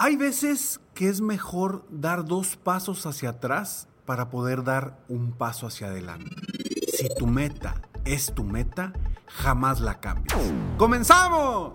[0.00, 5.66] Hay veces que es mejor dar dos pasos hacia atrás para poder dar un paso
[5.66, 6.30] hacia adelante.
[6.96, 8.92] Si tu meta es tu meta,
[9.26, 10.52] jamás la cambies.
[10.76, 11.72] ¡Comenzamos!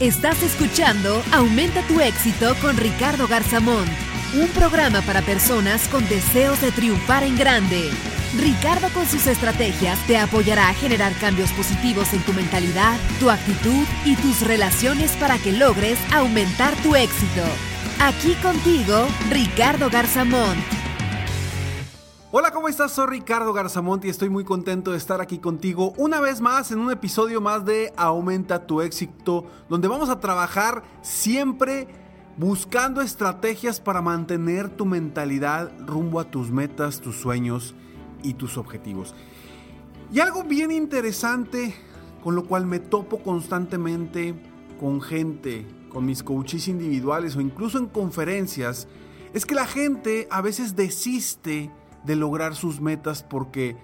[0.00, 3.88] Estás escuchando Aumenta tu éxito con Ricardo Garzamont,
[4.34, 7.88] un programa para personas con deseos de triunfar en grande.
[8.34, 13.86] Ricardo con sus estrategias te apoyará a generar cambios positivos en tu mentalidad, tu actitud
[14.04, 17.42] y tus relaciones para que logres aumentar tu éxito.
[18.00, 20.58] Aquí contigo, Ricardo Garzamont.
[22.32, 22.92] Hola, ¿cómo estás?
[22.92, 26.80] Soy Ricardo Garzamont y estoy muy contento de estar aquí contigo una vez más en
[26.80, 31.88] un episodio más de Aumenta tu éxito, donde vamos a trabajar siempre
[32.36, 37.74] buscando estrategias para mantener tu mentalidad rumbo a tus metas, tus sueños
[38.22, 39.14] y tus objetivos.
[40.12, 41.74] Y algo bien interesante
[42.22, 44.34] con lo cual me topo constantemente
[44.80, 48.88] con gente, con mis coaches individuales o incluso en conferencias,
[49.32, 51.70] es que la gente a veces desiste
[52.04, 53.76] de lograr sus metas porque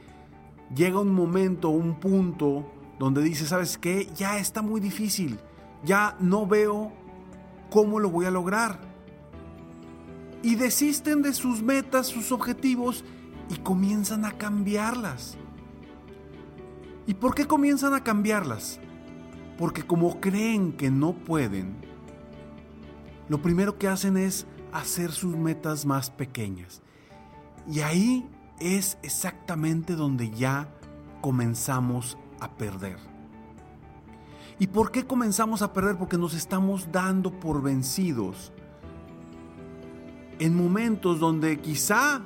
[0.74, 4.08] llega un momento, un punto donde dice, ¿sabes qué?
[4.16, 5.38] Ya está muy difícil,
[5.84, 6.92] ya no veo
[7.70, 8.80] cómo lo voy a lograr.
[10.42, 13.04] Y desisten de sus metas, sus objetivos
[13.52, 15.36] y comienzan a cambiarlas.
[17.06, 18.80] ¿Y por qué comienzan a cambiarlas?
[19.58, 21.76] Porque como creen que no pueden,
[23.28, 26.80] lo primero que hacen es hacer sus metas más pequeñas.
[27.70, 28.26] Y ahí
[28.58, 30.68] es exactamente donde ya
[31.20, 32.96] comenzamos a perder.
[34.58, 35.96] ¿Y por qué comenzamos a perder?
[35.96, 38.52] Porque nos estamos dando por vencidos
[40.38, 42.22] en momentos donde quizá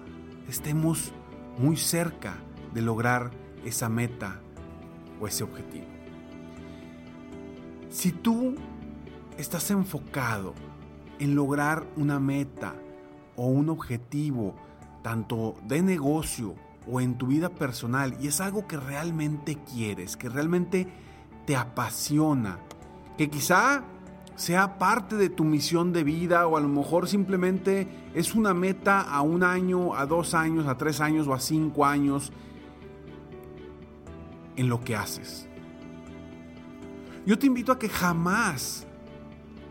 [0.49, 1.13] estemos
[1.59, 2.37] muy cerca
[2.75, 3.31] de lograr
[3.65, 4.41] esa meta
[5.21, 5.87] o ese objetivo.
[7.91, 8.55] Si tú
[9.39, 10.55] estás enfocado
[11.19, 12.75] en lograr una meta
[13.37, 14.55] o un objetivo,
[15.03, 16.55] tanto de negocio
[16.87, 20.89] o en tu vida personal, y es algo que realmente quieres, que realmente
[21.47, 22.59] te apasiona,
[23.16, 23.83] que quizá
[24.37, 29.01] sea parte de tu misión de vida o a lo mejor simplemente es una meta
[29.01, 32.33] a un año, a dos años, a tres años o a cinco años
[34.57, 35.49] en lo que haces.
[37.25, 38.87] Yo te invito a que jamás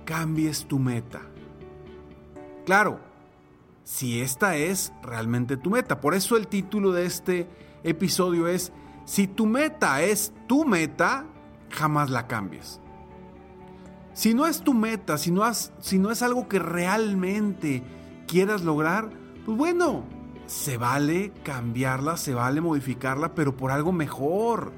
[0.03, 1.21] cambies tu meta.
[2.65, 2.99] Claro,
[3.83, 6.01] si esta es realmente tu meta.
[6.01, 7.47] Por eso el título de este
[7.83, 8.73] episodio es,
[9.05, 11.25] si tu meta es tu meta,
[11.69, 12.81] jamás la cambies.
[14.15, 17.83] Si no es tu meta, si no, es algo que realmente
[18.27, 19.09] quieras lograr,
[19.45, 20.05] pues bueno,
[20.45, 24.71] se vale cambiarla, se vale modificarla, pero por algo mejor.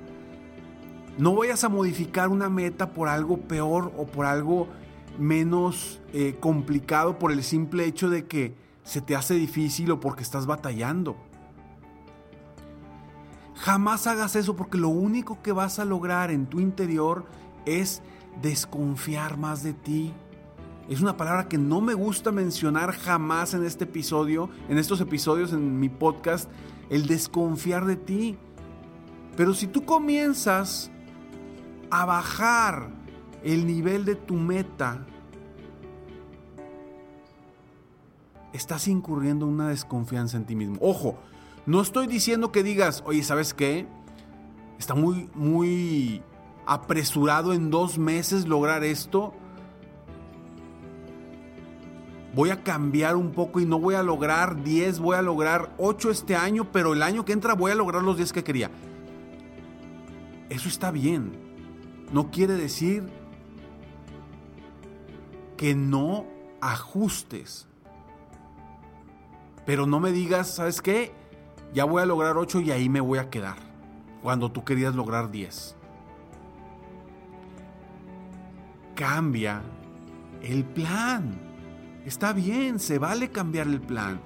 [1.19, 4.69] No vayas a modificar una meta por algo peor o por algo
[5.19, 10.23] menos eh, complicado por el simple hecho de que se te hace difícil o porque
[10.23, 11.15] estás batallando.
[13.53, 17.25] Jamás hagas eso porque lo único que vas a lograr en tu interior
[17.67, 18.01] es
[18.41, 20.13] desconfiar más de ti.
[20.89, 25.51] Es una palabra que no me gusta mencionar jamás en este episodio, en estos episodios,
[25.51, 26.49] en mi podcast,
[26.89, 28.37] el desconfiar de ti.
[29.35, 30.89] Pero si tú comienzas
[31.91, 32.89] a bajar
[33.43, 35.05] el nivel de tu meta,
[38.53, 40.77] estás incurriendo en una desconfianza en ti mismo.
[40.81, 41.17] Ojo,
[41.65, 43.85] no estoy diciendo que digas, oye, ¿sabes qué?
[44.79, 46.23] Está muy, muy
[46.67, 49.33] apresurado en dos meses lograr esto.
[52.35, 56.11] Voy a cambiar un poco y no voy a lograr 10, voy a lograr 8
[56.11, 58.69] este año, pero el año que entra voy a lograr los 10 que quería.
[60.49, 61.45] Eso está bien.
[62.11, 63.03] no quiere decir
[65.57, 66.25] que no
[66.61, 67.67] ajustes.
[69.65, 71.11] Pero no me digas, ¿sabes qué?
[71.73, 73.57] Ya voy a lograr 8 y ahí me voy a quedar.
[74.21, 75.76] Cuando tú querías lograr 10.
[78.97, 79.61] Cambia
[80.41, 81.39] el plan.
[82.03, 84.19] Está bien, se vale cambiar el plan.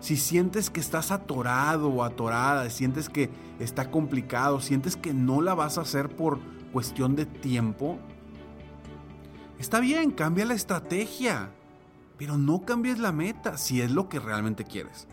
[0.00, 3.28] Si sientes que estás atorado o atorada, sientes que
[3.58, 6.40] está complicado, sientes que no la vas a hacer por
[6.72, 7.98] cuestión de tiempo,
[9.58, 11.50] está bien, cambia la estrategia,
[12.16, 15.06] pero no cambies la meta si es lo que realmente quieres.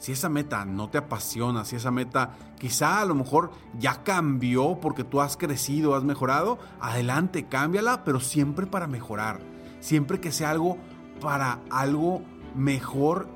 [0.00, 4.80] Si esa meta no te apasiona, si esa meta quizá a lo mejor ya cambió
[4.80, 9.40] porque tú has crecido, has mejorado, adelante, cámbiala, pero siempre para mejorar.
[9.80, 10.78] Siempre que sea algo
[11.20, 12.22] para algo
[12.54, 13.28] mejor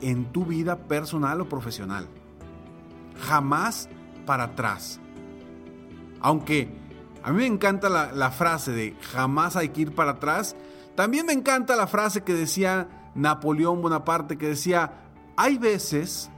[0.00, 2.08] en tu vida personal o profesional.
[3.20, 3.90] Jamás
[4.24, 5.00] para atrás.
[6.22, 6.74] Aunque
[7.22, 10.56] a mí me encanta la, la, frase de jamás hay que ir para atrás,
[10.94, 15.09] también me encanta la frase que decía Napoleón Bonaparte, que decía,
[15.40, 16.28] hay veces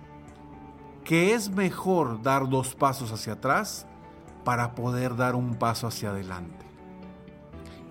[1.02, 3.84] que es mejor dar dos pasos hacia atrás
[4.44, 6.64] para poder dar un paso hacia adelante.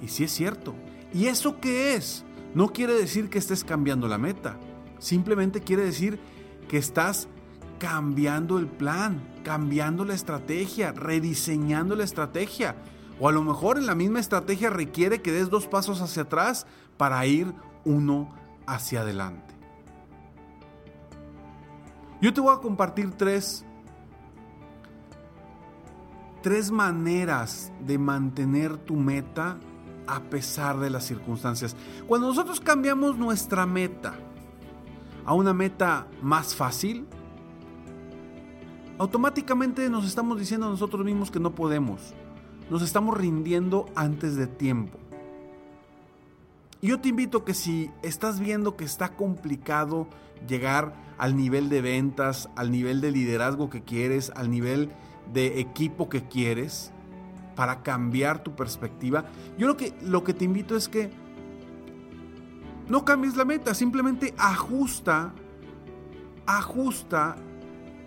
[0.01, 0.73] Y sí es cierto.
[1.13, 2.23] ¿Y eso qué es?
[2.55, 4.55] No quiere decir que estés cambiando la meta.
[4.99, 6.17] Simplemente quiere decir
[6.69, 7.27] que estás
[7.77, 12.77] cambiando el plan, cambiando la estrategia, rediseñando la estrategia.
[13.19, 16.65] O a lo mejor en la misma estrategia requiere que des dos pasos hacia atrás
[16.95, 17.53] para ir
[17.83, 18.33] uno
[18.65, 19.50] hacia adelante.
[22.21, 23.65] Yo te voy a compartir tres,
[26.43, 29.57] tres maneras de mantener tu meta
[30.05, 31.75] a pesar de las circunstancias.
[32.07, 34.13] Cuando nosotros cambiamos nuestra meta
[35.25, 37.07] a una meta más fácil,
[38.99, 42.13] automáticamente nos estamos diciendo a nosotros mismos que no podemos.
[42.69, 44.99] Nos estamos rindiendo antes de tiempo.
[46.81, 50.07] Y yo te invito que si estás viendo que está complicado
[50.47, 54.91] llegar al nivel de ventas, al nivel de liderazgo que quieres, al nivel
[55.31, 56.91] de equipo que quieres,
[57.55, 59.25] para cambiar tu perspectiva,
[59.57, 61.11] yo lo que, lo que te invito es que
[62.87, 65.33] no cambies la meta, simplemente ajusta,
[66.47, 67.35] ajusta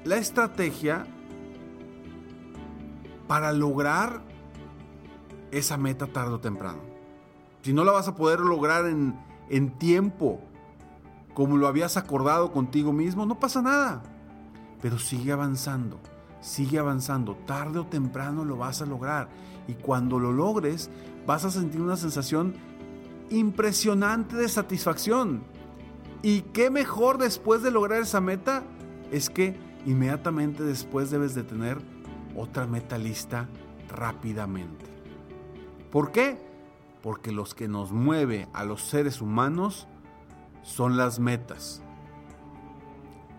[0.03, 1.07] la estrategia
[3.29, 4.23] para lograr
[5.53, 6.94] esa meta tarde o temprano.
[7.65, 9.19] Si no la vas a poder lograr en,
[9.49, 10.39] en tiempo
[11.33, 14.03] como lo habías acordado contigo mismo, no pasa nada.
[14.83, 15.99] Pero sigue avanzando,
[16.43, 17.37] sigue avanzando.
[17.47, 19.31] Tarde o temprano lo vas a lograr.
[19.67, 20.91] Y cuando lo logres,
[21.27, 22.55] vas a sentir una sensación
[23.31, 25.43] impresionante de satisfacción.
[26.21, 28.63] Y qué mejor después de lograr esa meta
[29.11, 29.57] es que
[29.87, 31.79] inmediatamente después debes de tener
[32.37, 33.49] otra meta lista
[33.89, 34.85] rápidamente.
[35.91, 36.54] ¿Por qué?
[37.05, 39.87] Porque los que nos mueve a los seres humanos
[40.63, 41.83] son las metas.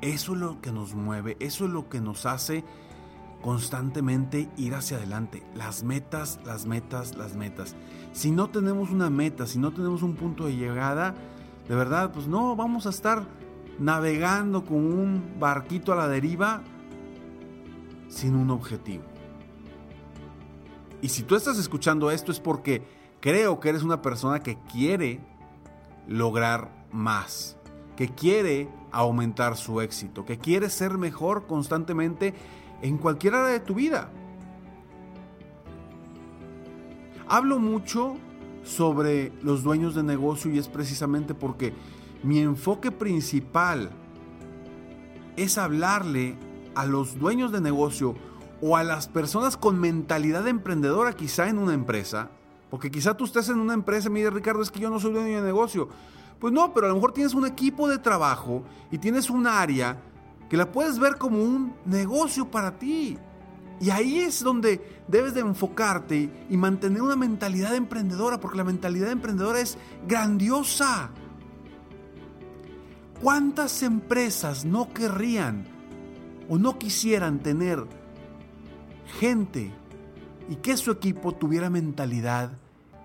[0.02, 2.64] Eso es lo que nos mueve, eso es lo que nos hace
[3.42, 5.44] constantemente ir hacia adelante.
[5.56, 7.76] Las metas, las metas, las metas.
[8.14, 11.16] Si no tenemos una meta, si no tenemos un punto de llegada,
[11.68, 13.26] de verdad, pues no, vamos a estar
[13.80, 16.62] navegando con un barquito a la deriva
[18.10, 19.06] sin un objetivo.
[21.02, 22.84] Y si tú estás escuchando esto es porque
[23.25, 25.19] creo que eres una persona que quiere
[26.07, 27.57] lograr más,
[27.95, 32.35] que quiere aumentar su éxito, que quiere ser mejor constantemente
[32.83, 34.11] en cualquier área de tu vida.
[37.28, 38.18] Hablo mucho
[38.64, 41.73] sobre los dueños de negocio y es precisamente porque
[42.21, 43.90] mi enfoque principal
[45.35, 46.38] es hablarle
[46.76, 48.14] a los dueños de negocio
[48.61, 52.30] o a las personas con mentalidad emprendedora quizá en una empresa,
[52.69, 55.14] porque quizá tú estés en una empresa y me Ricardo, es que yo no soy
[55.14, 55.90] dueño de negocio.
[56.40, 59.98] Pues no, pero a lo mejor tienes un equipo de trabajo y tienes un área
[60.50, 63.18] que la puedes ver como un negocio para ti.
[63.80, 69.12] Y ahí es donde debes de enfocarte y mantener una mentalidad emprendedora, porque la mentalidad
[69.12, 71.10] emprendedora es grandiosa.
[73.22, 75.68] ¿Cuántas empresas no querrían
[76.48, 77.86] o no quisieran tener
[79.19, 79.72] gente
[80.49, 82.52] y que su equipo tuviera mentalidad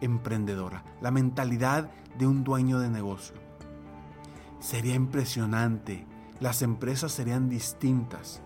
[0.00, 3.37] emprendedora, la mentalidad de un dueño de negocio.
[4.61, 6.06] Sería impresionante,
[6.40, 8.42] las empresas serían distintas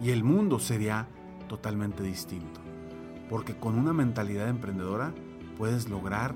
[0.00, 1.08] y el mundo sería
[1.48, 2.60] totalmente distinto,
[3.28, 5.12] porque con una mentalidad emprendedora
[5.56, 6.34] puedes lograr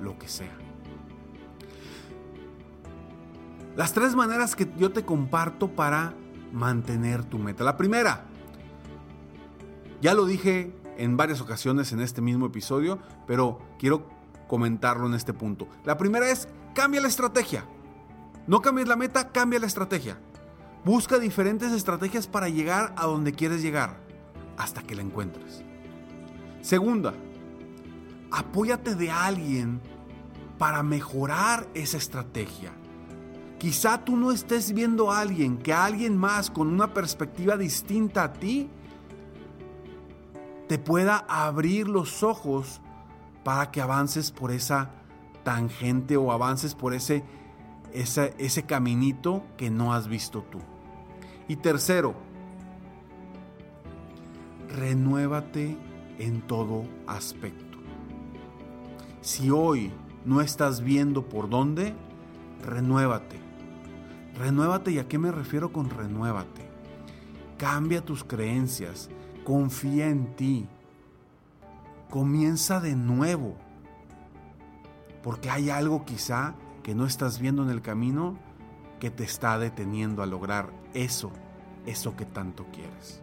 [0.00, 0.56] lo que sea.
[3.76, 6.14] Las tres maneras que yo te comparto para
[6.52, 7.64] mantener tu meta.
[7.64, 8.26] La primera,
[10.04, 14.06] ya lo dije en varias ocasiones en este mismo episodio, pero quiero
[14.48, 15.66] comentarlo en este punto.
[15.82, 17.64] La primera es, cambia la estrategia.
[18.46, 20.18] No cambies la meta, cambia la estrategia.
[20.84, 23.98] Busca diferentes estrategias para llegar a donde quieres llegar,
[24.58, 25.64] hasta que la encuentres.
[26.60, 27.14] Segunda,
[28.30, 29.80] apóyate de alguien
[30.58, 32.72] para mejorar esa estrategia.
[33.58, 38.32] Quizá tú no estés viendo a alguien, que alguien más con una perspectiva distinta a
[38.34, 38.68] ti
[40.74, 42.80] te pueda abrir los ojos
[43.44, 44.90] para que avances por esa
[45.44, 47.22] tangente o avances por ese,
[47.92, 50.58] ese, ese caminito que no has visto tú.
[51.46, 52.16] Y tercero,
[54.76, 55.76] renuévate
[56.18, 57.78] en todo aspecto.
[59.20, 59.92] Si hoy
[60.24, 61.94] no estás viendo por dónde,
[62.66, 63.38] renuévate.
[64.36, 66.68] Renuévate, ¿y a qué me refiero con renuévate?
[67.58, 69.08] Cambia tus creencias,
[69.44, 70.66] confía en ti,
[72.10, 73.56] comienza de nuevo,
[75.22, 78.38] porque hay algo quizá que no estás viendo en el camino
[79.00, 81.30] que te está deteniendo a lograr eso,
[81.86, 83.22] eso que tanto quieres.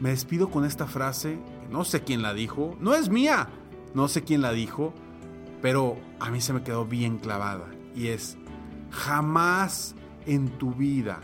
[0.00, 3.48] Me despido con esta frase, que no sé quién la dijo, no es mía,
[3.94, 4.92] no sé quién la dijo,
[5.62, 8.36] pero a mí se me quedó bien clavada y es,
[8.90, 9.94] jamás
[10.26, 11.20] en tu vida,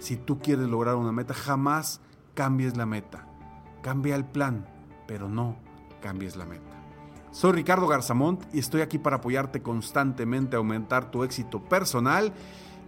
[0.00, 2.00] si tú quieres lograr una meta, jamás
[2.34, 3.26] cambies la meta.
[3.82, 4.66] Cambia el plan,
[5.06, 5.56] pero no
[6.02, 6.80] cambies la meta.
[7.30, 12.32] Soy Ricardo Garzamont y estoy aquí para apoyarte constantemente a aumentar tu éxito personal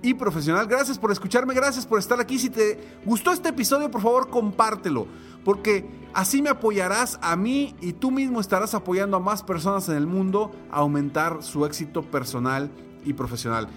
[0.02, 0.66] y profesional.
[0.66, 2.38] Gracias por escucharme, gracias por estar aquí.
[2.38, 5.06] Si te gustó este episodio, por favor, compártelo,
[5.44, 9.96] porque así me apoyarás a mí y tú mismo estarás apoyando a más personas en
[9.96, 12.70] el mundo a aumentar su éxito personal
[13.04, 13.68] y profesional.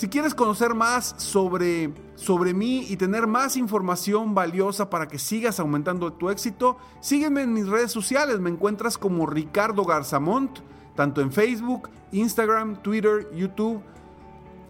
[0.00, 5.60] Si quieres conocer más sobre, sobre mí y tener más información valiosa para que sigas
[5.60, 8.40] aumentando tu éxito, sígueme en mis redes sociales.
[8.40, 10.60] Me encuentras como Ricardo Garzamont,
[10.96, 13.82] tanto en Facebook, Instagram, Twitter, YouTube,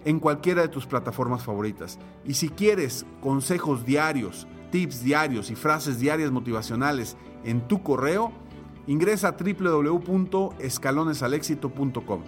[0.05, 2.01] en cualquiera de tus plataformas favoritas.
[2.25, 8.33] Y si quieres consejos diarios, tips diarios y frases diarias motivacionales en tu correo,
[8.89, 12.23] ingresa a www.escalonesalexito.com.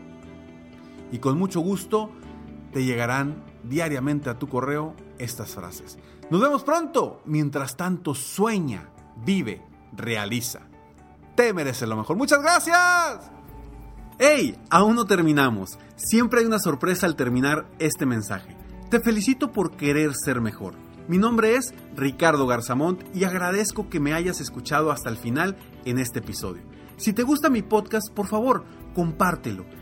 [1.10, 2.12] Y con mucho gusto,
[2.72, 5.98] te llegarán diariamente a tu correo estas frases.
[6.30, 7.20] Nos vemos pronto.
[7.24, 8.88] Mientras tanto, sueña,
[9.24, 9.62] vive,
[9.92, 10.60] realiza.
[11.36, 12.16] Te mereces lo mejor.
[12.16, 13.30] Muchas gracias.
[14.18, 14.56] ¡Hey!
[14.70, 15.78] Aún no terminamos.
[15.96, 18.56] Siempre hay una sorpresa al terminar este mensaje.
[18.90, 20.74] Te felicito por querer ser mejor.
[21.08, 25.98] Mi nombre es Ricardo Garzamont y agradezco que me hayas escuchado hasta el final en
[25.98, 26.62] este episodio.
[26.96, 28.64] Si te gusta mi podcast, por favor,
[28.94, 29.64] compártelo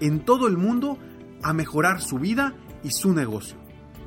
[0.00, 0.96] en todo el mundo
[1.42, 3.58] a mejorar su vida y su negocio.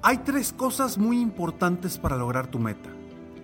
[0.02, 2.90] Hay tres cosas muy importantes para lograr tu meta.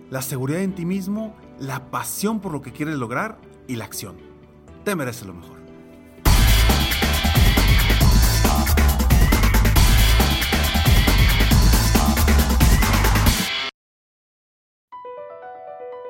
[0.09, 4.27] La seguridad en ti mismo, la pasión por lo que quieres lograr y la acción
[4.87, 5.56] te mereces lo mejor.